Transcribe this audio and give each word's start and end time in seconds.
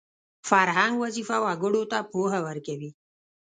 فرهنګ 0.49 0.93
وظیفه 1.03 1.37
وګړو 1.45 1.81
ته 1.91 1.97
پوهه 2.11 2.39
ورکوي 2.47 2.91